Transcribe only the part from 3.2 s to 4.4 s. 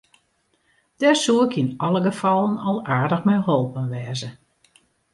mei holpen wêze.